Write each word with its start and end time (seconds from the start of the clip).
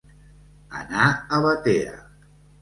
Anar 0.79 1.05
a 1.37 1.41
Batea. 1.45 1.93